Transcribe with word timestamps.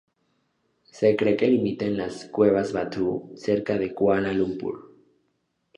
Se 0.99 1.15
cree 1.15 1.37
que 1.37 1.45
limita 1.47 1.85
en 1.85 1.95
las 1.95 2.25
"Cuevas 2.25 2.73
Batu", 2.73 3.33
cerca 3.35 3.77
de 3.77 3.93
Kuala 3.93 4.33
Lumpur. 4.33 4.95